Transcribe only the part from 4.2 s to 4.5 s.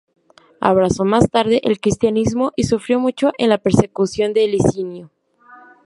de